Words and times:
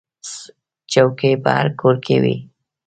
چوکۍ 0.91 1.33
په 1.43 1.49
هر 1.57 1.67
کور 1.79 1.95
کې 2.05 2.15
وي. 2.23 2.35